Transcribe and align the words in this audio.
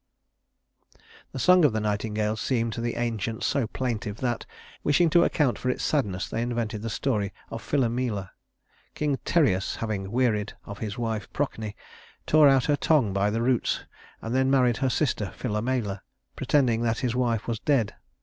The 1.31 1.37
song 1.37 1.63
of 1.63 1.73
the 1.73 1.79
nightingale 1.79 2.35
seemed 2.35 2.73
to 2.73 2.81
the 2.81 2.95
ancients 2.95 3.45
so 3.45 3.67
plaintive 3.67 4.17
that, 4.17 4.47
wishing 4.83 5.11
to 5.11 5.23
account 5.23 5.59
for 5.59 5.69
its 5.69 5.83
sadness, 5.83 6.27
they 6.27 6.41
invented 6.41 6.81
the 6.81 6.89
story 6.89 7.31
of 7.51 7.61
Philomela. 7.61 8.31
King 8.95 9.17
Tereus, 9.25 9.75
having 9.75 10.11
wearied 10.11 10.53
of 10.65 10.79
his 10.79 10.97
wife 10.97 11.31
Procne, 11.33 11.75
tore 12.25 12.49
out 12.49 12.65
her 12.65 12.75
tongue 12.75 13.13
by 13.13 13.29
the 13.29 13.43
roots 13.43 13.81
and 14.23 14.33
then 14.33 14.49
married 14.49 14.77
her 14.77 14.89
sister 14.89 15.33
Philomela, 15.35 16.01
pretending 16.35 16.81
that 16.81 17.01
his 17.05 17.15
wife 17.15 17.47
was 17.47 17.59
dead. 17.59 17.93